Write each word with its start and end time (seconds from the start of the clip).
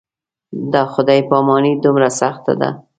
دا 0.73 0.83
خدای 0.93 1.21
پاماني 1.29 1.71
دومره 1.83 2.09
سخته 2.19 2.53
ده. 2.61 2.69